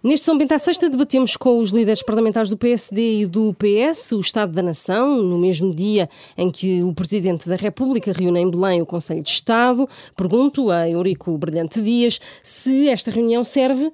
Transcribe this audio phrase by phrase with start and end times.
[0.00, 4.12] Neste São Bento à Sexta debatemos com os líderes parlamentares do PSD e do PS
[4.12, 8.48] o Estado da Nação, no mesmo dia em que o Presidente da República reúne em
[8.48, 9.88] Belém o Conselho de Estado.
[10.14, 13.92] Pergunto a Eurico Brilhante Dias se esta reunião serve uh,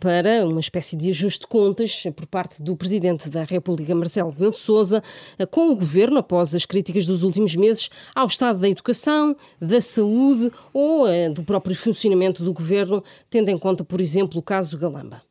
[0.00, 4.50] para uma espécie de ajuste de contas por parte do Presidente da República, Marcelo Rebelo
[4.50, 5.00] de Sousa,
[5.38, 9.80] uh, com o Governo após as críticas dos últimos meses ao Estado da Educação, da
[9.80, 13.00] Saúde ou uh, do próprio funcionamento do Governo,
[13.30, 15.22] tendo em conta, por exemplo, o caso Galamba.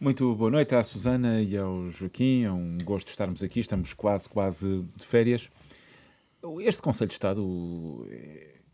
[0.00, 2.44] Muito boa noite à Susana e ao Joaquim.
[2.44, 3.58] É um gosto estarmos aqui.
[3.58, 5.50] Estamos quase, quase de férias.
[6.60, 8.06] Este Conselho de Estado, o,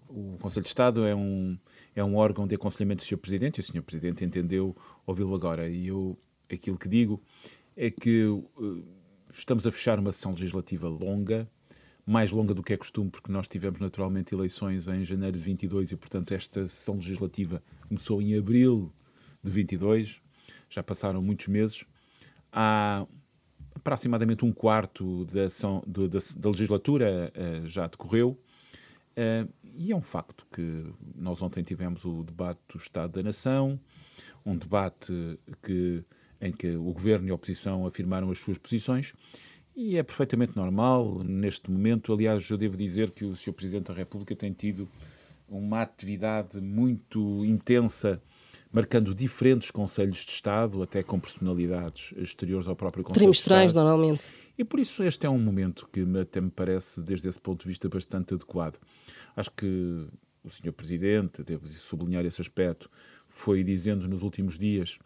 [0.06, 1.58] o Conselho de Estado é um,
[1.96, 3.16] é um órgão de aconselhamento do Sr.
[3.16, 3.82] Presidente e o Sr.
[3.82, 5.66] Presidente entendeu ouvi-lo agora.
[5.66, 6.18] E eu,
[6.52, 7.22] aquilo que digo
[7.74, 8.84] é que uh,
[9.32, 11.48] estamos a fechar uma sessão legislativa longa,
[12.04, 15.90] mais longa do que é costume, porque nós tivemos naturalmente eleições em janeiro de 22
[15.90, 18.92] e, portanto, esta sessão legislativa começou em abril
[19.42, 20.22] de 22
[20.74, 21.84] já passaram muitos meses.
[22.52, 23.06] Há
[23.74, 28.38] aproximadamente um quarto da, ação, da, da legislatura uh, já decorreu.
[29.16, 30.84] Uh, e é um facto que
[31.14, 33.78] nós ontem tivemos o debate do Estado da Nação,
[34.44, 35.12] um debate
[35.62, 36.04] que,
[36.40, 39.12] em que o governo e a oposição afirmaram as suas posições,
[39.76, 42.12] e é perfeitamente normal neste momento.
[42.12, 43.52] Aliás, eu devo dizer que o Sr.
[43.52, 44.88] Presidente da República tem tido
[45.48, 48.22] uma atividade muito intensa
[48.74, 53.84] marcando diferentes conselhos de Estado, até com personalidades exteriores ao próprio Conselho Trimestrais, de Estado.
[53.84, 54.26] normalmente.
[54.58, 57.68] E por isso este é um momento que até me parece, desde esse ponto de
[57.68, 58.80] vista, bastante adequado.
[59.36, 60.08] Acho que
[60.42, 60.72] o Sr.
[60.72, 62.90] Presidente, devo sublinhar esse aspecto,
[63.28, 64.98] foi dizendo nos últimos dias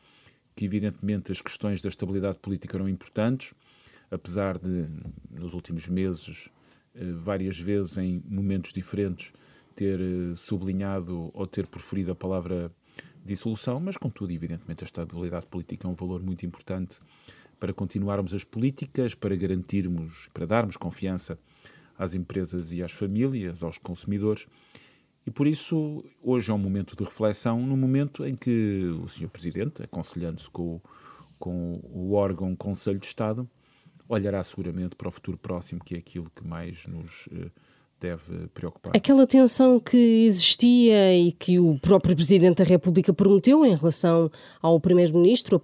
[0.57, 3.53] que, evidentemente, as questões da estabilidade política eram importantes,
[4.11, 4.87] apesar de,
[5.31, 6.49] nos últimos meses,
[6.95, 9.31] eh, várias vezes, em momentos diferentes,
[9.77, 12.73] ter eh, sublinhado ou ter preferido a palavra
[13.25, 16.99] dissolução, mas contudo, evidentemente, a estabilidade política é um valor muito importante
[17.59, 21.39] para continuarmos as políticas, para garantirmos, para darmos confiança
[21.99, 24.47] às empresas e às famílias, aos consumidores.
[25.27, 29.29] E por isso, hoje é um momento de reflexão, no momento em que o Sr.
[29.29, 30.81] Presidente, aconselhando-se com,
[31.39, 33.49] com o órgão Conselho de Estado,
[34.09, 37.51] olhará seguramente para o futuro próximo, que é aquilo que mais nos eh,
[38.01, 38.97] deve preocupar.
[38.97, 44.31] Aquela tensão que existia e que o próprio Presidente da República prometeu em relação
[44.63, 45.63] ao Primeiro-Ministro,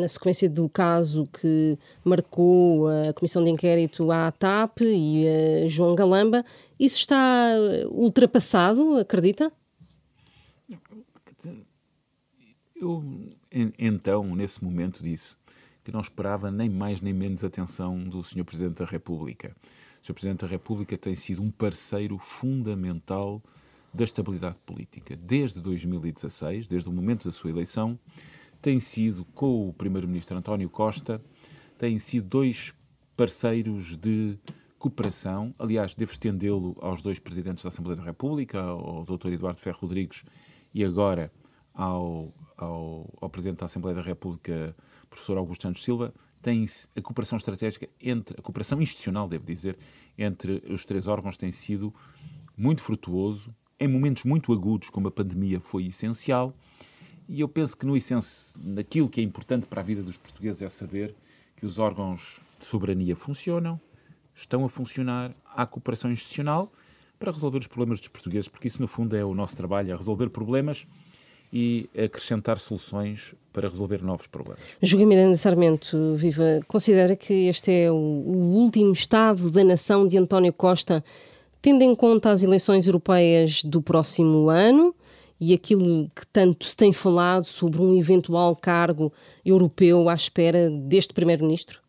[0.00, 5.24] na sequência do caso que marcou a Comissão de Inquérito à TAP e
[5.64, 6.44] a João Galamba,
[6.78, 7.54] isso está
[7.90, 9.52] ultrapassado, acredita?
[12.74, 13.04] Eu,
[13.78, 15.36] então, nesse momento, disse
[15.84, 18.44] que não esperava nem mais nem menos atenção do Sr.
[18.44, 19.54] Presidente da República.
[20.04, 20.12] Sr.
[20.12, 23.42] Presidente da República tem sido um parceiro fundamental
[23.92, 25.16] da estabilidade política.
[25.16, 27.98] Desde 2016, desde o momento da sua eleição,
[28.60, 31.22] tem sido, com o Primeiro-Ministro António Costa,
[31.78, 32.74] têm sido dois
[33.16, 34.38] parceiros de
[34.78, 35.54] cooperação.
[35.58, 39.28] Aliás, devo estendê-lo aos dois presidentes da Assembleia da República, ao Dr.
[39.28, 40.22] Eduardo Ferro Rodrigues
[40.74, 41.32] e agora
[41.72, 44.76] ao, ao, ao Presidente da Assembleia da República,
[45.08, 46.12] professor Augusto Santos Silva,
[46.44, 49.78] tem a cooperação estratégica entre a cooperação institucional, devo dizer,
[50.16, 51.92] entre os três órgãos tem sido
[52.54, 53.52] muito frutuoso.
[53.80, 56.54] Em momentos muito agudos, como a pandemia, foi essencial.
[57.26, 60.60] E eu penso que no essência, naquilo que é importante para a vida dos portugueses
[60.60, 61.14] é saber
[61.56, 63.80] que os órgãos de soberania funcionam,
[64.34, 66.70] estão a funcionar, há cooperação institucional
[67.18, 69.96] para resolver os problemas dos portugueses, porque isso no fundo é o nosso trabalho, é
[69.96, 70.86] resolver problemas
[71.54, 74.60] e acrescentar soluções para resolver novos problemas.
[74.82, 80.52] Joaquim Miranda Sarmento, Viva, considera que este é o último Estado da nação de António
[80.52, 81.04] Costa,
[81.62, 84.92] tendo em conta as eleições europeias do próximo ano
[85.40, 89.12] e aquilo que tanto se tem falado sobre um eventual cargo
[89.44, 91.83] europeu à espera deste Primeiro-Ministro?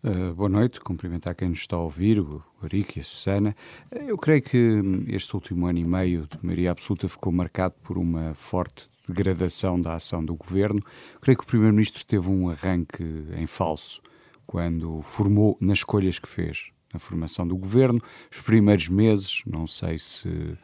[0.00, 3.56] Uh, boa noite, cumprimentar quem nos está a ouvir, o Eurico e a Susana.
[3.90, 7.98] Uh, eu creio que este último ano e meio de maioria absoluta ficou marcado por
[7.98, 10.80] uma forte degradação da ação do governo.
[11.20, 13.02] Creio que o Primeiro-Ministro teve um arranque
[13.36, 14.00] em falso
[14.46, 18.00] quando formou, nas escolhas que fez na formação do governo.
[18.30, 20.56] Os primeiros meses, não sei se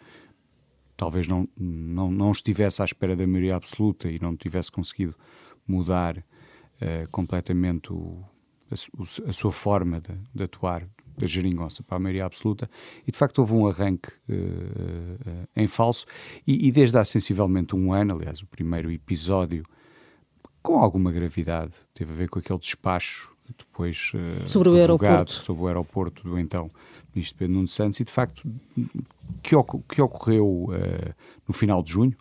[0.97, 5.17] talvez não, não, não estivesse à espera da maioria absoluta e não tivesse conseguido
[5.67, 8.25] mudar uh, completamente o
[8.75, 10.87] a, a sua forma de, de, atuar
[11.17, 12.69] da geringonça para a maioria absoluta
[13.07, 16.07] e de facto houve um arranque uh, uh, em falso
[16.47, 19.65] e, e, desde há sensivelmente um ano, aliás o primeiro episódio
[20.63, 25.33] com alguma gravidade teve a ver com aquele despacho depois uh, sobre o aeroporto.
[25.33, 26.69] sobre o aeroporto do então
[27.15, 28.43] ministro Pedro Nuno Santos e de facto
[29.41, 29.55] que,
[29.89, 30.71] que ocorreu
[31.47, 32.17] no final de junho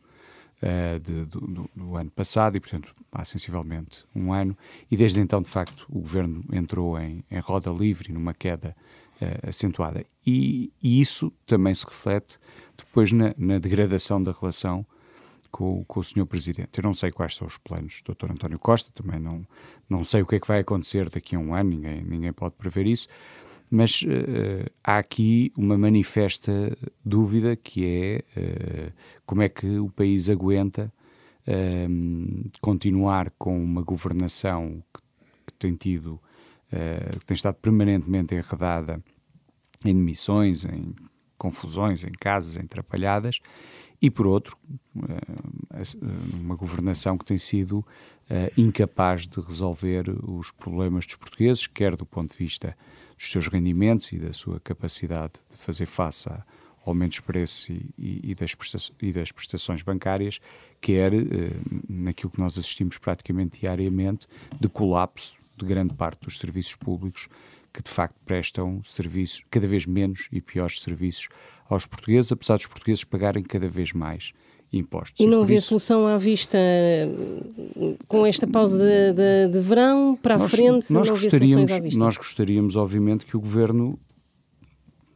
[0.63, 4.57] uh, de, do, do, ano passado e, portanto, há sensivelmente um ano.
[4.89, 8.75] E desde então, de facto, o governo entrou em, em roda livre, numa queda
[9.21, 10.05] uh, acentuada.
[10.25, 12.39] E, e, isso também se reflete
[12.77, 14.85] depois na, na degradação da relação
[15.51, 16.25] com, com, o Sr.
[16.25, 16.77] Presidente.
[16.77, 18.31] Eu não sei quais são os planos do Dr.
[18.31, 19.45] António Costa, também não,
[19.89, 22.55] não sei o que é que vai acontecer daqui a um ano, ninguém, ninguém pode
[22.55, 23.07] prever isso,
[23.75, 28.93] mas uh, há aqui uma manifesta dúvida que é uh,
[29.25, 30.93] como é que o país aguenta
[31.47, 35.01] uh, continuar com uma governação que,
[35.47, 36.21] que tem tido,
[37.19, 39.03] que tem estado permanentemente enredada
[39.83, 40.93] em demissões, em
[41.35, 43.39] confusões, em casos, em atrapalhadas,
[44.01, 44.57] e por outro,
[46.33, 47.85] uma governação que tem sido
[48.57, 52.75] incapaz de resolver os problemas dos portugueses, quer do ponto de vista
[53.23, 56.43] dos seus rendimentos e da sua capacidade de fazer face a
[56.85, 58.53] aumentos de preços e, e, e, das
[59.01, 60.41] e, das prestações bancárias,
[60.81, 61.21] quer eh,
[61.87, 64.27] naquilo que nós assistimos praticamente diariamente,
[64.59, 67.29] de colapso de grande parte dos serviços públicos
[67.71, 71.29] que de facto prestam serviços cada vez menos e piores serviços
[71.69, 74.33] aos portugueses, apesar dos portugueses pagarem cada vez mais
[74.73, 75.19] impostos.
[75.19, 76.57] E não vê isso, solução à vista
[77.07, 80.91] hum, com esta pausa de, de, de verão para nós, a frente?
[80.91, 83.99] Nós gostaríamos, nós gostaríamos, obviamente, que o governo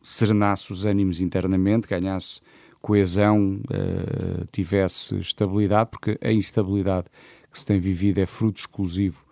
[0.01, 2.39] serenasse os ânimos internamente, ganhasse
[2.81, 7.07] coesão, uh, tivesse estabilidade, porque a instabilidade
[7.51, 9.25] que se tem vivido é fruto exclusivo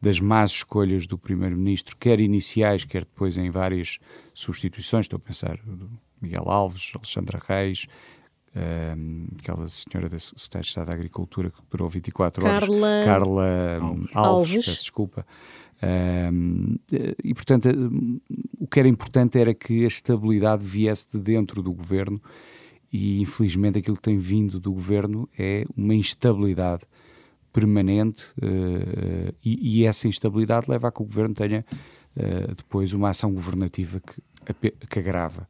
[0.00, 4.00] das más escolhas do Primeiro-Ministro, quer iniciais, quer depois em várias
[4.34, 5.04] substituições.
[5.04, 5.58] Estou a pensar
[6.20, 7.86] Miguel Alves, Alexandra Reis,
[8.54, 13.78] um, aquela senhora da Secretaria de Estado da Agricultura que durou 24 horas, Carla, Carla
[13.80, 14.66] Alves, Alves, Alves.
[14.66, 15.26] peço desculpa.
[15.82, 16.76] Um,
[17.24, 17.68] e, portanto,
[18.60, 22.22] o que era importante era que a estabilidade viesse de dentro do governo
[22.92, 26.84] e, infelizmente, aquilo que tem vindo do governo é uma instabilidade
[27.52, 31.64] permanente uh, e, e, essa instabilidade leva a que o governo tenha
[32.16, 35.48] uh, depois uma ação governativa que, que agrava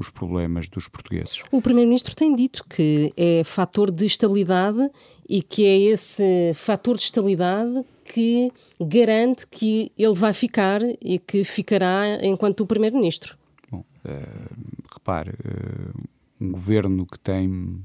[0.00, 1.42] os problemas dos portugueses.
[1.52, 4.90] O Primeiro-Ministro tem dito que é fator de estabilidade
[5.28, 8.50] e que é esse fator de estabilidade que
[8.80, 13.38] garante que ele vai ficar e que ficará enquanto o Primeiro-Ministro.
[13.70, 16.08] Bom, uh, repare, uh,
[16.40, 17.84] um governo que tem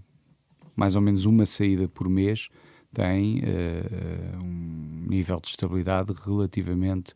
[0.76, 2.50] mais ou menos uma saída por mês
[2.94, 7.14] tem uh, um nível de estabilidade relativamente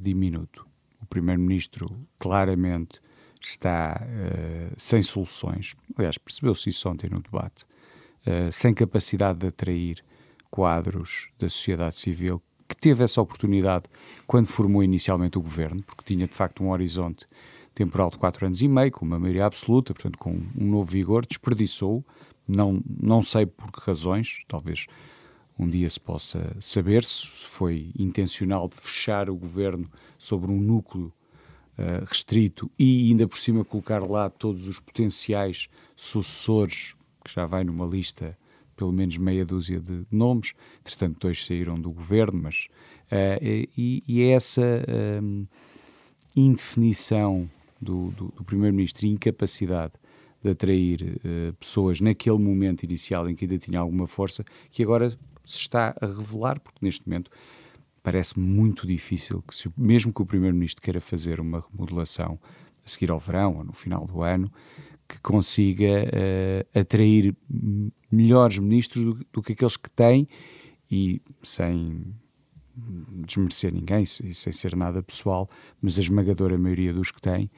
[0.00, 0.66] diminuto.
[1.00, 1.86] O Primeiro-Ministro
[2.18, 3.00] claramente
[3.48, 5.74] está uh, sem soluções.
[5.96, 7.64] Aliás, percebeu-se isso ontem no debate,
[8.26, 10.04] uh, sem capacidade de atrair
[10.50, 13.84] quadros da sociedade civil, que teve essa oportunidade
[14.26, 17.26] quando formou inicialmente o governo, porque tinha de facto um horizonte
[17.74, 21.26] temporal de quatro anos e meio, com uma maioria absoluta, portanto com um novo vigor,
[21.26, 22.04] desperdiçou,
[22.46, 24.86] não, não sei por que razões, talvez
[25.58, 31.12] um dia se possa saber se foi intencional de fechar o governo sobre um núcleo
[31.78, 37.64] uh, restrito e ainda por cima colocar lá todos os potenciais sucessores, que já vai
[37.64, 38.36] numa lista
[38.76, 42.68] pelo menos meia dúzia de nomes, entretanto dois saíram do governo, mas
[43.12, 44.82] uh, e, e, é essa
[45.22, 45.46] um,
[46.34, 47.48] indefinição
[47.80, 49.92] do, do, do Primeiro-Ministro e incapacidade
[50.42, 55.10] de atrair uh, pessoas naquele momento inicial em que ainda tinha alguma força, que agora
[55.44, 57.30] se está a revelar, porque neste momento
[58.04, 62.38] parece muito difícil que, se, mesmo que o Primeiro-Ministro queira fazer uma remodelação
[62.84, 64.52] a seguir ao verão ou no final do ano,
[65.08, 67.34] que consiga uh, atrair
[68.12, 70.28] melhores ministros do, do, que aqueles que tem
[70.90, 72.14] e sem
[73.26, 75.48] desmerecer ninguém e sem ser nada pessoal,
[75.80, 77.50] mas a esmagadora maioria dos que tem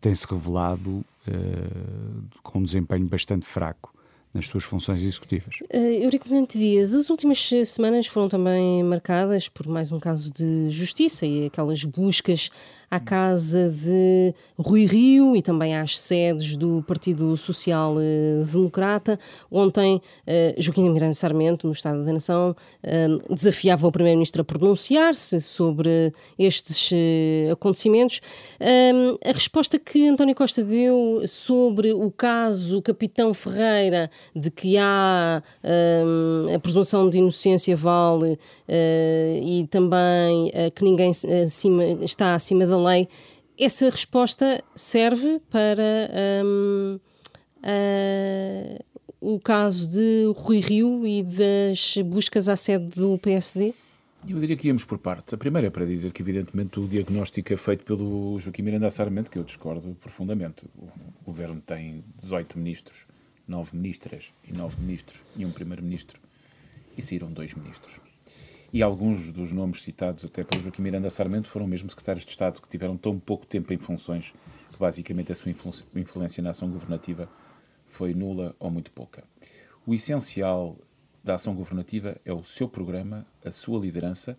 [0.00, 3.94] tem-se revelado uh, com um desempenho bastante fraco
[4.34, 5.60] nas suas funções executivas.
[5.72, 10.68] Uh, Eurico Valente Dias, as últimas semanas foram também marcadas por mais um caso de
[10.70, 12.50] justiça e aquelas buscas
[12.94, 19.18] à casa de Rui Rio e também às sedes do Partido Social eh, Democrata.
[19.50, 25.40] Ontem, uh, Joaquim Miranda Sarmento, no Estado da Nação, uh, desafiava o Primeiro-Ministro a pronunciar-se
[25.40, 26.92] sobre estes
[27.50, 28.20] acontecimentos.
[29.24, 35.42] a resposta que António Costa deu sobre o caso Capitão Ferreira, de que há
[36.54, 38.38] a presunção de inocência vale
[39.42, 41.10] e também que ninguém
[42.02, 43.08] está acima da lei,
[43.58, 46.10] essa resposta serve para
[46.44, 46.98] um,
[47.62, 48.84] uh,
[49.20, 53.74] o caso de Rui Rio e das buscas à sede do PSD?
[54.26, 55.34] Eu diria que íamos por partes.
[55.34, 59.30] A primeira é para dizer que, evidentemente, o diagnóstico é feito pelo Joaquim Miranda Sarmento,
[59.30, 60.64] que eu discordo profundamente.
[60.76, 63.06] O governo tem 18 ministros,
[63.46, 66.18] nove ministras e nove ministros e um primeiro-ministro,
[66.96, 68.03] e saíram dois ministros.
[68.74, 72.60] E alguns dos nomes citados até pelo Joaquim Miranda Sarmento foram mesmo secretários de Estado
[72.60, 74.34] que tiveram tão pouco tempo em funções
[74.72, 75.52] que basicamente a sua
[75.94, 77.28] influência na ação governativa
[77.86, 79.22] foi nula ou muito pouca.
[79.86, 80.76] O essencial
[81.22, 84.36] da ação governativa é o seu programa, a sua liderança,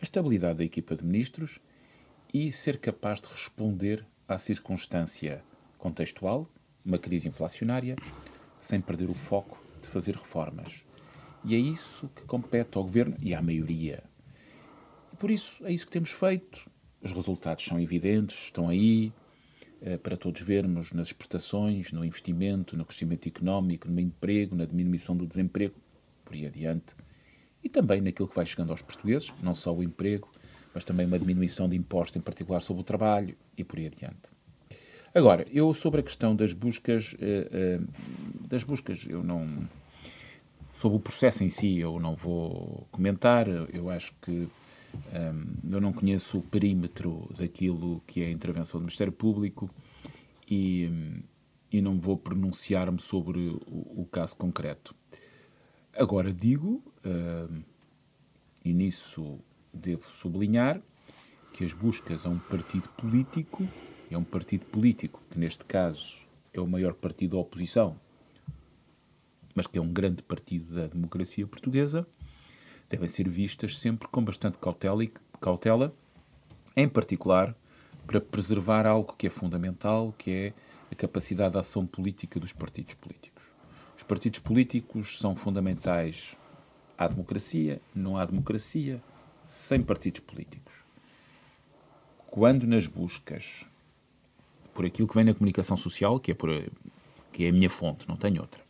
[0.00, 1.60] a estabilidade da equipa de ministros
[2.32, 5.44] e ser capaz de responder à circunstância
[5.76, 6.48] contextual,
[6.82, 7.96] uma crise inflacionária,
[8.58, 10.82] sem perder o foco de fazer reformas.
[11.44, 14.02] E é isso que compete ao governo e à maioria.
[15.12, 16.68] E por isso é isso que temos feito.
[17.02, 19.12] Os resultados são evidentes, estão aí
[19.82, 25.14] é, para todos vermos nas exportações, no investimento, no crescimento económico, no emprego, na diminuição
[25.14, 25.74] do desemprego,
[26.24, 26.94] por aí adiante.
[27.62, 30.30] E também naquilo que vai chegando aos portugueses, não só o emprego,
[30.74, 34.32] mas também uma diminuição de impostos, em particular sobre o trabalho e por aí adiante.
[35.14, 39.68] Agora, eu sobre a questão das buscas, uh, uh, das buscas, eu não.
[40.74, 43.46] Sobre o processo em si, eu não vou comentar.
[43.48, 44.48] Eu acho que
[44.94, 49.70] um, eu não conheço o perímetro daquilo que é a intervenção do Ministério Público
[50.50, 51.22] e,
[51.70, 54.94] e não vou pronunciar-me sobre o, o, caso concreto.
[55.96, 57.62] Agora digo, uh,
[58.64, 59.38] e nisso
[59.72, 60.80] devo sublinhar,
[61.52, 63.66] que as buscas a um partido político
[64.10, 66.18] é um partido político, que neste caso
[66.52, 67.98] é o maior partido da oposição,
[69.54, 72.06] mas que é um grande partido da democracia portuguesa,
[72.88, 75.06] devem ser vistas sempre com bastante cautela,
[75.40, 75.92] cautela
[76.76, 77.54] em particular
[78.06, 80.52] para preservar algo que é fundamental, que é
[80.90, 83.44] a capacidade de ação política dos partidos políticos.
[83.96, 86.36] Os partidos políticos são fundamentais
[86.98, 89.02] à democracia, não há democracia
[89.46, 90.74] sem partidos políticos.
[92.26, 93.64] Quando nas buscas
[94.74, 96.50] por aquilo que vem na comunicação social, que é, por,
[97.32, 98.63] que é a minha fonte, não tenho outra.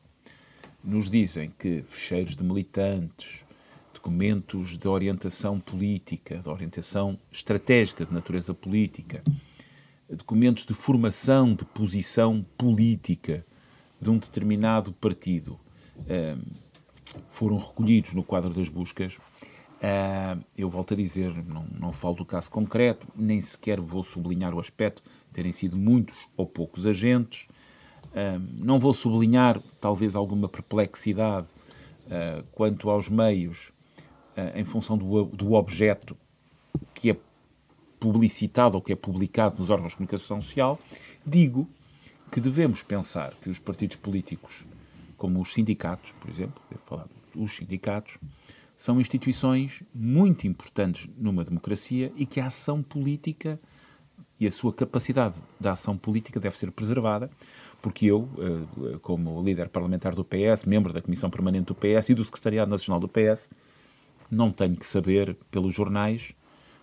[0.85, 3.43] Nos dizem que fecheiros de militantes,
[3.95, 9.23] documentos de orientação política, de orientação estratégica de natureza política,
[10.11, 13.47] documentos de formação de posição política
[13.99, 15.59] de um determinado partido
[15.97, 16.39] um, ehm,
[17.27, 19.17] foram recolhidos no quadro das buscas.
[19.17, 24.53] Uh, eu volto a dizer, não, não falo do caso concreto, nem sequer vou sublinhar
[24.55, 27.47] o aspecto terem sido muitos ou poucos agentes.
[28.59, 31.49] Não vou sublinhar, talvez, alguma perplexidade
[32.07, 33.73] uh, quanto aos meios,
[34.37, 36.17] uh, em função do, do objeto
[36.93, 37.17] que é
[37.99, 40.79] publicitado ou que é publicado nos órgãos de comunicação social.
[41.27, 41.69] Digo
[42.31, 44.65] que devemos pensar que os partidos políticos,
[45.17, 48.19] como os sindicatos, por exemplo, devo falar dos sindicatos,
[48.77, 53.59] são instituições muito importantes numa democracia e que a ação política
[54.39, 57.31] e a sua capacidade de ação política deve ser preservada,
[57.85, 62.15] porque eu, eh, como líder parlamentar do PS, membro da Comissão Permanente do PS e
[62.15, 63.51] do Secretariado Nacional do PS,
[64.31, 66.33] não tenho que saber pelos jornais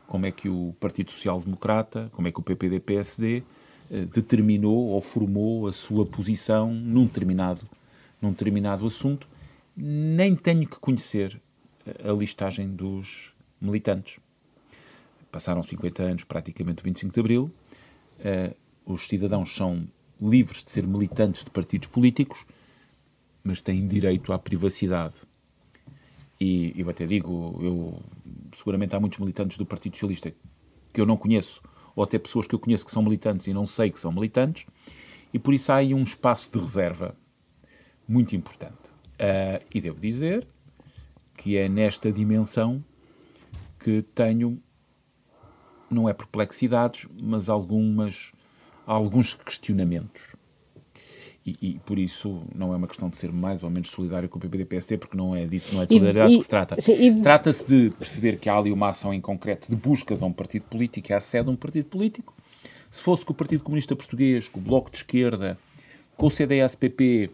[0.06, 3.42] como é que o Partido Social Democrata, como é que o PPD-PSD
[3.90, 7.68] eh, determinou ou formou a sua posição num determinado,
[8.22, 9.28] num determinado assunto,
[9.76, 11.42] nem tenho que conhecer
[12.08, 14.20] a listagem dos militantes.
[15.32, 17.52] Passaram 50 anos, praticamente 25 de Abril,
[18.86, 19.88] os cidadãos são
[20.22, 22.46] livres de ser militantes de partidos políticos,
[23.44, 25.16] mas têm direito à privacidade.
[26.40, 28.00] E eu até digo, eu,
[28.56, 30.34] seguramente há muitos militantes do Partido Socialista
[30.94, 31.62] que eu não conheço,
[31.96, 34.66] ou até pessoas que eu conheço que são militantes e não sei que são militantes,
[35.34, 37.16] e por isso há aí um espaço de reserva
[38.08, 38.90] muito importante.
[39.14, 40.48] Uh, e devo dizer
[41.38, 42.84] que é nesta dimensão
[43.80, 44.62] que tenho
[45.90, 48.32] não é perplexidades, mas algumas,
[48.92, 50.22] alguns questionamentos.
[51.44, 54.38] E, e, por isso não é uma questão de ser mais ou menos solidário com
[54.38, 56.76] o PPD-PSD, porque não é disso, não é de solidariedade e, que se trata.
[57.24, 60.64] Trata-se de perceber que há ali uma ação em concreto de buscas a um partido
[60.64, 62.36] político, é a sede de um partido político.
[62.92, 65.58] Se fosse com o Partido Comunista Português, com o Bloco de Esquerda,
[66.16, 67.32] com o CDS-PP,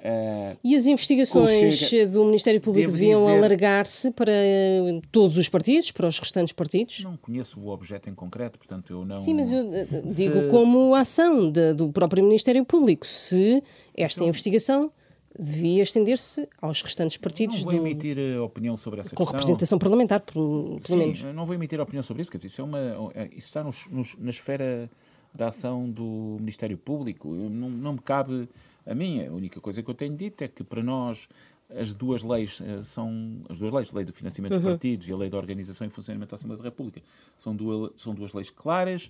[0.00, 5.90] Uh, e as investigações chega, do Ministério Público deviam alargar-se para uh, todos os partidos,
[5.90, 7.04] para os restantes partidos?
[7.04, 9.16] Não conheço o objeto em concreto, portanto eu não.
[9.16, 13.06] Sim, mas eu uh, digo como ação de, do próprio Ministério Público.
[13.06, 13.62] Se
[13.94, 14.90] esta então, investigação
[15.38, 17.62] devia estender-se aos restantes partidos.
[17.62, 19.26] Não vou do, emitir opinião sobre essa com questão.
[19.26, 21.22] Com representação parlamentar, pelo, pelo menos.
[21.24, 22.78] Não vou emitir opinião sobre isso, quer dizer, isso, é uma,
[23.14, 24.90] é, isso está nos, nos, na esfera
[25.34, 27.28] da ação do Ministério Público.
[27.28, 28.48] não, não me cabe
[28.90, 31.28] a mim, a única coisa que eu tenho dito é que para nós
[31.76, 34.58] as duas leis uh, são as duas leis, a lei do financiamento uhum.
[34.58, 37.00] dos partidos e a lei da organização e funcionamento da Assembleia da República,
[37.38, 39.08] são duas, são duas leis claras.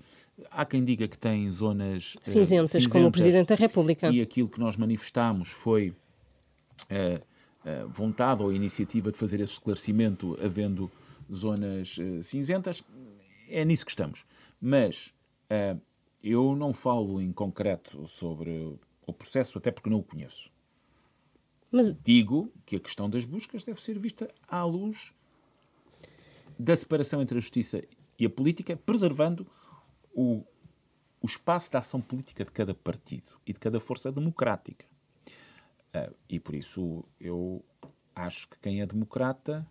[0.51, 4.11] Há quem diga que tem zonas uh, cinzentas, cinzentas, como o Presidente da República.
[4.11, 5.95] E aquilo que nós manifestámos foi
[7.89, 10.91] vontade ou iniciativa de fazer esse esclarecimento, havendo
[11.33, 12.83] zonas cinzentas.
[13.49, 14.25] É nisso que estamos.
[14.61, 15.13] Mas
[16.23, 18.79] eu não falo em concreto sobre
[19.11, 20.51] o processo, até porque não o conheço.
[21.71, 21.95] Mas...
[22.03, 25.13] Digo que a questão das buscas deve ser vista à luz
[26.59, 27.83] da separação entre a justiça
[28.19, 29.47] e a política, preservando
[30.13, 30.45] o,
[31.21, 34.85] o espaço da ação política de cada partido e de cada força democrática.
[35.95, 37.65] Uh, e por isso eu
[38.15, 39.67] acho que quem é democrata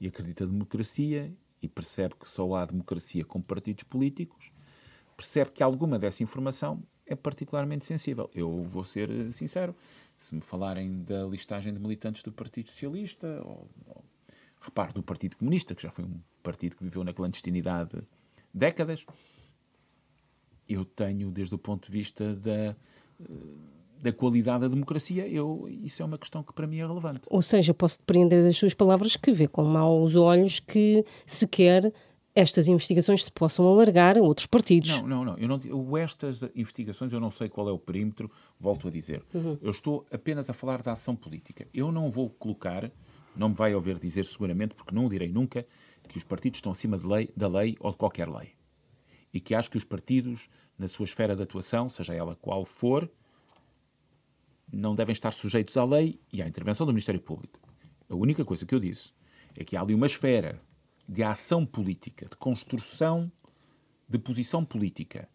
[0.00, 4.50] e acredita na democracia e percebe que só há democracia com partidos políticos,
[5.16, 6.82] percebe que alguma dessa informação
[7.12, 8.30] é particularmente sensível.
[8.34, 9.74] Eu vou ser eh, sincero,
[10.18, 14.04] se me falarem da listagem de militantes do Partido Socialista, ou, ou
[14.94, 17.98] do Partido Comunista, que já foi um partido que viveu na clandestinidade
[18.54, 19.04] décadas,
[20.68, 22.74] eu tenho, desde o ponto de vista da, eh,
[24.00, 27.22] da qualidade da democracia, eu, isso é uma questão que para mim é relevante.
[27.28, 31.92] Ou seja, posso depreender das suas palavras que vê com maus olhos que sequer
[32.34, 35.00] estas investigações se possam alargar a outros partidos.
[35.02, 35.38] Não, não, não.
[35.38, 39.22] Eu não estas investigações, eu não sei qual é o perímetro, volto a dizer.
[39.34, 39.58] Uhum.
[39.60, 41.66] Eu estou apenas a falar da ação política.
[41.74, 42.90] Eu não vou colocar,
[43.36, 45.66] não me vai ouvir dizer seguramente, porque não o direi nunca,
[46.08, 48.52] que os partidos estão acima lei, da lei ou de qualquer lei.
[49.32, 50.48] E que acho que os partidos,
[50.78, 53.10] na sua esfera de atuação, seja ela qual for,
[54.72, 57.60] não devem estar sujeitos à lei e à intervenção do Ministério Público.
[58.08, 59.10] A única coisa que eu disse
[59.54, 60.60] é que há ali uma esfera
[61.08, 63.30] de ação política, de construção
[64.08, 65.26] de posição política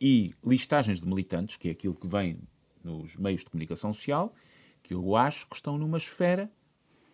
[0.00, 2.38] e listagens de militantes, que é aquilo que vem
[2.82, 4.34] nos meios de comunicação social,
[4.82, 6.50] que eu acho que estão numa esfera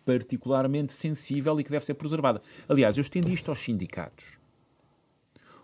[0.03, 2.41] particularmente sensível e que deve ser preservada.
[2.67, 4.37] Aliás, eu estendi isto aos sindicatos.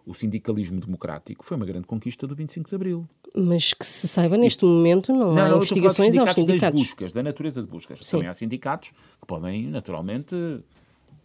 [0.05, 3.08] O sindicalismo democrático foi uma grande conquista do 25 de Abril.
[3.36, 6.79] Mas que se saiba, neste momento não, não há não, investigações aos sindicatos.
[6.79, 8.00] Das buscas, da natureza de buscas.
[8.01, 8.17] Sim.
[8.17, 10.36] Também há sindicatos que podem, naturalmente,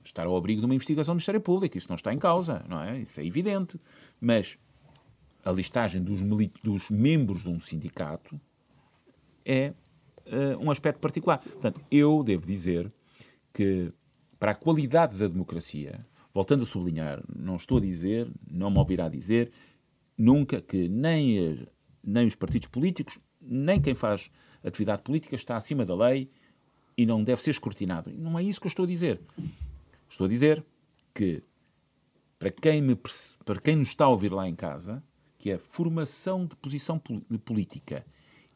[0.04, 1.76] estar ao abrigo de uma investigação do Ministério Público.
[1.76, 3.00] Isso não está em causa, não é?
[3.00, 3.78] Isso é evidente.
[4.20, 4.58] Mas
[5.44, 6.20] a listagem dos,
[6.62, 8.40] dos membros de um sindicato
[9.44, 9.72] é
[10.26, 11.38] uh, um aspecto particular.
[11.38, 12.90] Portanto, eu devo dizer
[13.52, 13.92] que,
[14.38, 19.08] para a qualidade da democracia, voltando a sublinhar, não estou a dizer, não me ouvirá
[19.08, 19.52] dizer,
[20.16, 21.66] nunca que nem,
[22.02, 24.30] nem os partidos políticos, nem quem faz
[24.64, 26.30] atividade política está acima da lei
[26.96, 28.10] e não deve ser escrutinado.
[28.16, 29.20] Não é isso que eu estou a dizer.
[30.08, 30.64] Estou a dizer
[31.14, 31.42] que,
[32.38, 32.96] para quem, me,
[33.44, 35.02] para quem nos está a ouvir lá em casa,
[35.38, 36.98] que a formação de posição
[37.44, 38.04] política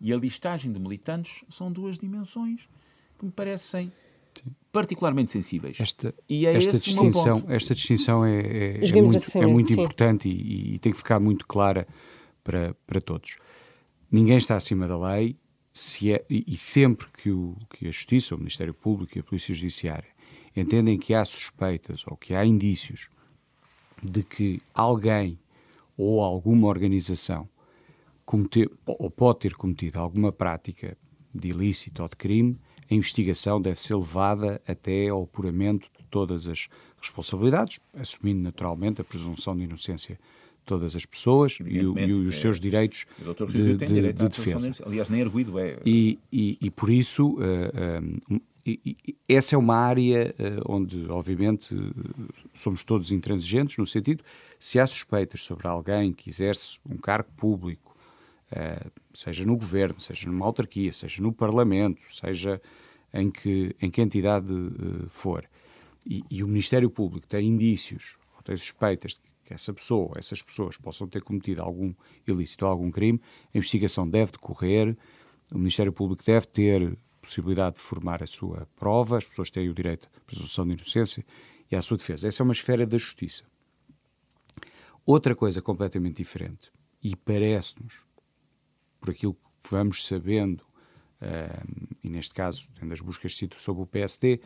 [0.01, 2.69] e a listagem de militantes são duas dimensões
[3.19, 3.93] que me parecem
[4.35, 4.51] Sim.
[4.73, 5.79] particularmente sensíveis.
[5.81, 10.29] Esta, e é esta, distinção, esta distinção é, é, é muito, assim, é muito importante
[10.29, 11.87] e, e, tem que ficar muito clara
[12.45, 13.37] para, para todos.
[14.11, 15.37] Ninguém está acima da lei
[15.75, 19.23] se é, e, e sempre que, o, que a Justiça, o Ministério Público e a
[19.23, 20.18] Polícia Judiciária
[20.57, 23.09] entendem que há suspeitas ou que há indícios
[24.03, 25.39] de que alguém
[25.97, 27.49] ou alguma organização
[28.25, 30.97] cometer, ou pode ter cometido alguma prática
[31.35, 32.59] de ilícito ou de crime,
[32.91, 36.69] a investigação deve ser levada até ao apuramento de todas as
[37.01, 42.29] responsabilidades, assumindo naturalmente a presunção de inocência de todas as pessoas e, o, e, os
[42.29, 42.33] é.
[42.33, 43.07] seus direitos
[43.53, 44.73] de, de, de, de defesa.
[44.85, 45.79] Aliás, nem arguído é.
[45.85, 51.75] E, e, e por isso, uh, uh, e, essa é uma área uh, onde, obviamente,
[52.53, 54.25] somos todos intransigentes, no sentido,
[54.59, 57.97] se há suspeitas sobre alguém que exerce um cargo público,
[58.53, 62.61] uh, seja no governo, seja numa autarquia, seja no parlamento, seja
[63.13, 65.49] em que, em que entidade uh, for,
[66.07, 70.43] e, e, o Ministério Público tem indícios ou tem suspeitas de que essa pessoa, essas
[70.43, 71.93] pessoas possam ter cometido algum
[72.27, 73.21] ilícito ou algum crime,
[73.55, 74.97] a investigação deve decorrer,
[75.51, 79.75] o Ministério Público deve ter possibilidade de formar a sua prova, as pessoas têm o
[79.75, 81.25] direito à presunção de inocência
[81.71, 82.29] e à sua defesa.
[82.29, 83.45] Essa é uma esfera da justiça.
[85.05, 86.71] Outra coisa completamente diferente,
[87.03, 88.05] e parece-nos,
[89.01, 90.61] por aquilo que vamos sabendo,
[91.23, 94.41] uh, e neste caso, tendo as buscas cito sobre o PSD,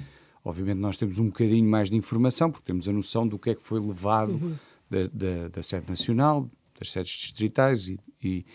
[0.45, 3.55] obviamente nós temos um bocadinho mais de informação, porque temos a noção do que é
[3.55, 4.57] que foi levado uhum.
[4.89, 8.47] da, da, da, sede nacional, das sedes distritais e, e,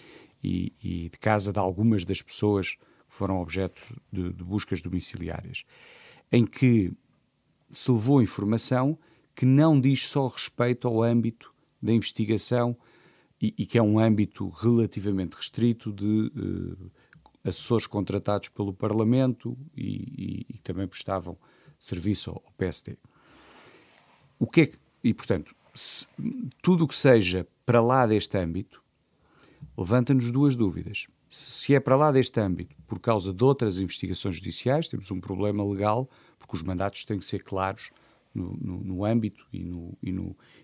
[0.44, 2.78] e, e de casa de algumas das pessoas
[3.18, 5.66] foram objeto de, de buscas domiciliárias,
[6.32, 6.94] em que
[7.72, 8.98] se levou informação
[9.36, 12.78] que não diz só respeito ao âmbito da investigação
[13.42, 16.92] e, e que é um âmbito relativamente restrito de uh,
[17.44, 21.38] assessores contratados pelo Parlamento e, e, e também prestavam
[21.80, 22.98] serviço ao, PSD.
[24.40, 26.08] O que é que, e, portanto, se,
[26.62, 28.82] tudo o que seja para lá deste âmbito
[29.78, 31.08] levanta-nos duas dúvidas.
[31.30, 35.66] Se, é para lá deste âmbito por causa de outras investigações judiciais, temos um problema
[35.66, 36.10] legal,
[36.40, 37.92] porque os mandatos têm que ser claros
[38.34, 40.16] no, no, no âmbito e, no, e,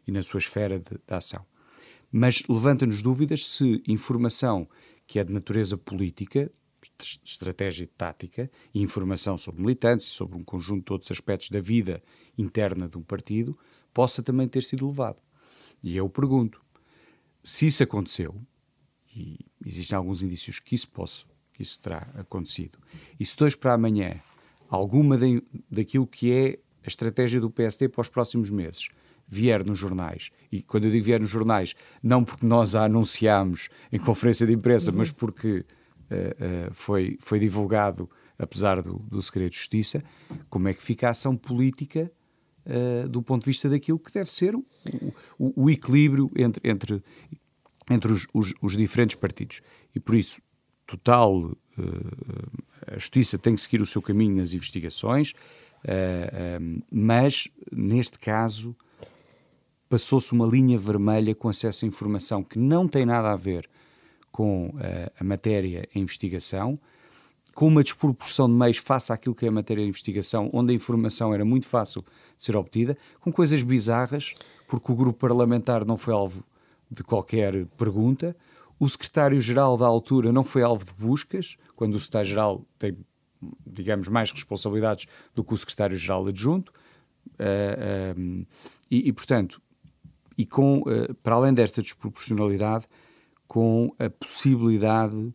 [0.07, 1.45] e, na sua esfera de, de ação.
[2.11, 4.67] Mas levanta-nos dúvidas se informação
[5.05, 6.51] que é de natureza política,
[6.97, 11.49] de estratégia e tática, e informação sobre militantes e sobre um conjunto de outros aspectos
[11.49, 12.01] da vida
[12.37, 13.57] interna de um partido,
[13.93, 15.17] possa também ter sido levado.
[15.83, 16.61] E eu pergunto,
[17.43, 18.35] se isso aconteceu,
[19.15, 22.79] e existem alguns indícios que isso possa, que isso terá acontecido,
[23.19, 24.21] e se dois para amanhã
[24.69, 28.89] alguma de, daquilo que é a estratégia do PSD para os próximos meses
[29.27, 33.69] vier nos jornais, e quando eu digo vier nos jornais, não porque nós a anunciámos
[33.91, 34.97] em conferência de imprensa, uhum.
[34.97, 40.03] mas porque uh, uh, foi, foi divulgado, apesar do, do segredo de justiça,
[40.49, 42.11] como é que fica a ação política
[42.65, 44.65] uh, do ponto de vista daquilo que deve ser o,
[45.39, 47.03] o, o equilíbrio entre, entre,
[47.89, 49.61] entre os, os, os, diferentes partidos.
[49.95, 50.41] E por isso,
[50.85, 51.55] total, uh,
[52.87, 58.75] a justiça tem que seguir o seu caminho nas investigações, uh, mas neste caso
[59.89, 63.69] passou-se uma linha vermelha com acesso à informação que não tem nada a ver
[64.31, 64.73] com
[65.19, 66.79] a matéria em investigação
[67.53, 70.75] com uma desproporção de meios face àquilo que é a matéria de investigação, onde a
[70.75, 72.01] informação era muito fácil
[72.35, 74.33] de ser obtida, com coisas bizarras,
[74.67, 76.43] porque o grupo parlamentar não foi alvo
[76.93, 78.35] de qualquer pergunta,
[78.79, 82.97] o secretário-geral da altura não foi alvo de buscas, quando o secretário-geral tem,
[83.65, 86.71] digamos, mais responsabilidades do que o secretário-geral adjunto,
[87.39, 88.47] uh, uh,
[88.89, 89.61] e, e, portanto,
[90.37, 92.87] e com, uh, para além desta desproporcionalidade,
[93.47, 95.33] com a possibilidade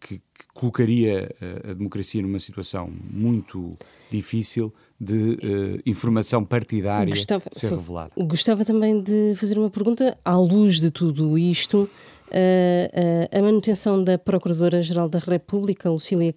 [0.00, 3.72] que, que colocaria a, a, democracia numa situação muito
[4.10, 8.10] difícil de uh, informação partidária gostava, ser sim, revelada.
[8.16, 11.88] Gostava também de fazer uma pergunta à luz de tudo isto
[13.32, 16.32] a manutenção da Procuradora-Geral da República, Lucília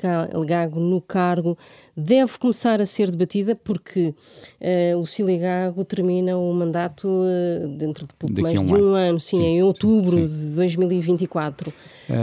[0.45, 1.57] Gago, no cargo,
[1.97, 4.13] deve começar a ser debatida porque
[4.61, 8.75] uh, Lucília Gago termina o mandato uh, dentro de pouco Daqui mais um de um
[8.75, 10.27] ano, ano sim, sim, em outubro sim.
[10.27, 11.73] de 2024.
[12.07, 12.13] Uh,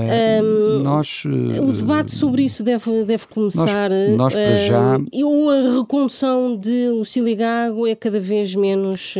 [0.44, 3.90] um, nós, o debate sobre isso deve, deve começar.
[3.90, 4.98] Nós, nós para já.
[5.12, 9.16] Ou a recondução de Lucília Gago é cada vez menos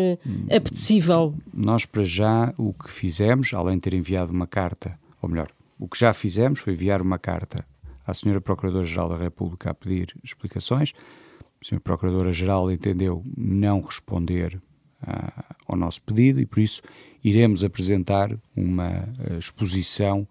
[0.54, 1.34] apetecível?
[1.52, 5.88] Nós para já o que fizemos, além de ter enviado uma carta, ou melhor, o
[5.88, 7.66] que já fizemos foi enviar uma carta
[8.06, 8.40] à Sra.
[8.40, 10.92] Procuradora-Geral da República a pedir explicações.
[11.40, 11.80] A Sra.
[11.80, 14.60] Procuradora-Geral entendeu não responder
[15.02, 16.82] uh, ao nosso pedido e, por isso,
[17.22, 20.26] iremos apresentar uma uh, exposição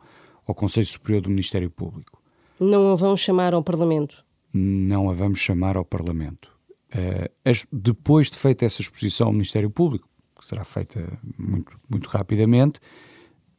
[0.48, 2.22] ao Conselho Superior do Ministério Público.
[2.60, 4.24] Não a vão chamar ao Parlamento?
[4.54, 6.52] Não a vamos chamar ao Parlamento.
[6.94, 12.08] Uh, as, depois de feita essa exposição ao Ministério Público, que será feita muito, muito
[12.10, 12.80] rapidamente,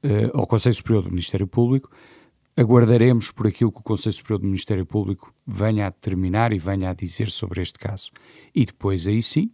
[0.05, 1.91] uh, ao Conselho Superior do Ministério Público,
[2.57, 6.91] aguardaremos por aquilo que o Conselho Superior do Ministério Público venha a determinar e venha
[6.91, 8.11] a dizer sobre este caso.
[8.55, 9.51] E depois, aí sim,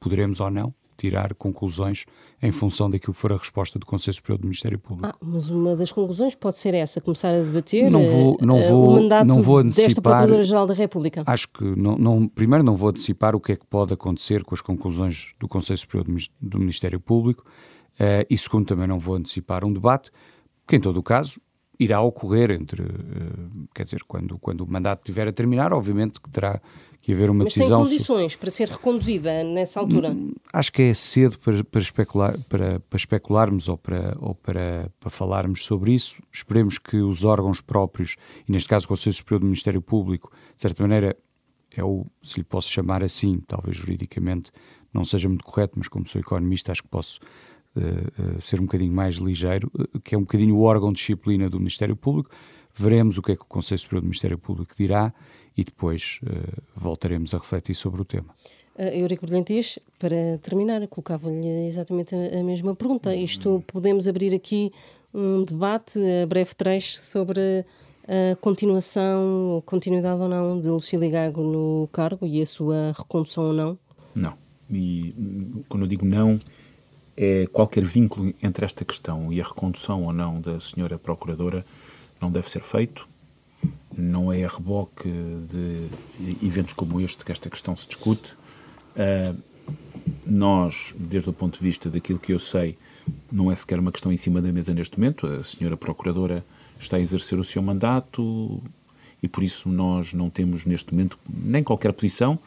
[0.00, 2.04] poderemos ou não tirar conclusões
[2.40, 5.08] em função daquilo que for a resposta do Conselho Superior do Ministério Público.
[5.08, 8.68] Ah, mas uma das conclusões pode ser essa, começar a debater não vou, não uh,
[8.68, 11.22] vou, o mandato não vou antecipar, desta Procuradora-Geral da República.
[11.26, 14.54] Acho que, não, não, primeiro, não vou antecipar o que é que pode acontecer com
[14.54, 17.44] as conclusões do Conselho Superior do, do Ministério Público
[18.00, 20.10] uh, e, segundo, também não vou antecipar um debate
[20.66, 21.40] que, em todo o caso,
[21.78, 26.30] irá ocorrer entre, uh, quer dizer, quando, quando o mandato estiver a terminar, obviamente que
[26.30, 26.60] terá
[27.02, 27.80] que haver uma Mas decisão...
[27.80, 30.10] Mas tem condições para ser reconduzida nessa altura?
[30.10, 34.88] Hum, acho que é cedo para, para, especular, para, para especularmos ou, para, ou para,
[35.00, 36.22] para falarmos sobre isso.
[36.30, 38.14] Esperemos que os órgãos próprios,
[38.48, 41.16] e neste caso o Conselho Superior do Ministério Público, de certa maneira
[41.76, 44.52] é o, se lhe posso chamar assim, talvez juridicamente
[44.94, 47.18] não seja muito correto, mas como sou economista acho que posso
[47.76, 51.48] uh, ser um bocadinho mais ligeiro, uh, que é um bocadinho o órgão de disciplina
[51.48, 52.30] do Ministério Público.
[52.74, 55.12] Veremos o que é que o Conselho Superior do Ministério Público dirá
[55.54, 56.20] e depois
[56.74, 58.34] voltaremos a refletir sobre o tema.
[58.74, 63.14] Uh, Eurico Brilhantes, para terminar, colocava-lhe exatamente a, a, mesma pergunta.
[63.14, 64.72] Isto podemos abrir aqui
[65.12, 67.66] um debate a breve trecho sobre
[68.08, 73.52] a continuação, continuidade ou não de Lucília Gago no cargo e a sua recondução ou
[73.52, 73.78] não?
[74.14, 74.34] Não.
[74.70, 75.14] E
[75.68, 76.40] quando eu digo não,
[77.16, 81.64] é qualquer vínculo entre esta questão e a recondução ou não da senhora Procuradora
[82.20, 83.08] não deve ser feito.
[83.96, 85.88] Não é a reboque de
[86.44, 88.34] eventos como este que esta questão se discute.
[88.96, 89.36] Uh,
[90.26, 92.76] nós, desde o ponto de vista daquilo que eu sei,
[93.30, 95.26] não é sequer uma questão em cima da mesa neste momento.
[95.26, 96.44] A senhora Procuradora
[96.80, 98.62] está a exercer o seu mandato
[99.22, 102.38] e por isso nós não temos neste momento nem qualquer posição,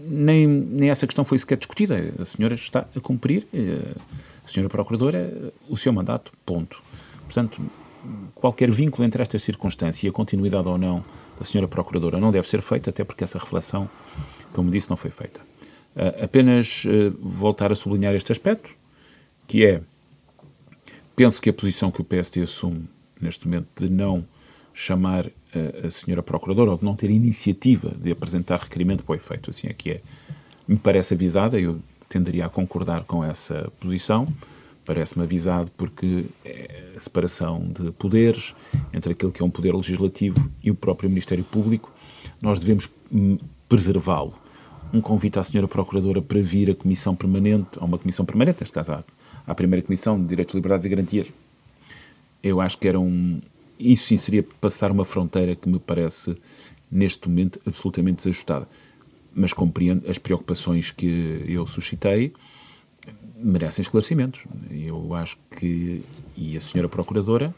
[0.00, 2.12] nem, nem essa questão foi sequer discutida.
[2.18, 3.94] A senhora está a cumprir, eh,
[4.44, 6.80] a senhora Procuradora, o seu mandato, ponto.
[7.24, 7.60] Portanto,
[8.34, 11.04] qualquer vínculo entre esta circunstância e a continuidade ou não
[11.38, 13.88] da senhora Procuradora não deve ser feita, até porque essa reflexão,
[14.52, 15.40] como disse, não foi feita.
[15.96, 18.70] Uh, apenas uh, voltar a sublinhar este aspecto,
[19.48, 19.80] que é,
[21.16, 22.88] penso que a posição que o PSD assume
[23.20, 24.24] neste momento de não
[24.74, 29.16] chamar uh, a senhora Procuradora ou de não ter iniciativa de apresentar requerimento para o
[29.16, 30.00] efeito, assim é que é,
[30.66, 31.78] me parece avisada, eu
[32.08, 34.26] tenderia a concordar com essa posição,
[34.84, 38.54] parece-me avisado porque é a separação de poderes
[38.92, 41.92] entre aquele que é um poder legislativo e o próprio Ministério Público,
[42.40, 44.34] nós devemos hum, preservá-lo.
[44.92, 48.74] Um convite à senhora Procuradora para vir à Comissão Permanente, a uma Comissão Permanente, neste
[48.74, 49.04] caso à,
[49.46, 51.28] à Primeira Comissão de Direitos, Liberdades e Garantias,
[52.42, 53.40] eu acho que era um...
[53.80, 56.36] Isso sim seria passar uma fronteira que me parece,
[56.90, 58.68] neste momento, absolutamente desajustada.
[59.34, 62.32] Mas compreendo as preocupações que eu suscitei,
[63.36, 64.42] merecem esclarecimentos.
[64.70, 66.02] Eu acho que
[66.36, 67.54] e a senhora Procuradora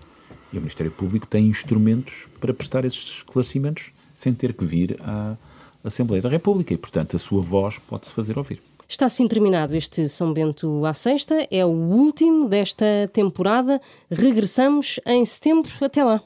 [0.53, 5.37] e o Ministério Público têm instrumentos para prestar esses esclarecimentos sem ter que vir à
[5.83, 8.61] Assembleia da República e, portanto, a sua voz pode-se fazer ouvir.
[8.93, 13.81] Está assim terminado este São Bento à Sexta, é o último desta temporada.
[14.11, 15.73] Regressamos em setembro.
[15.81, 16.23] Até lá.